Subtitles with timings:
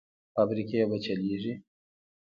[0.33, 1.53] فابریکې به چلېږي؟